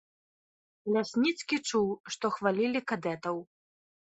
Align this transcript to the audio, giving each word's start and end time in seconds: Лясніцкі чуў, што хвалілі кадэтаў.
Лясніцкі 0.95 1.55
чуў, 1.67 1.87
што 2.15 2.25
хвалілі 2.37 2.81
кадэтаў. 2.93 3.35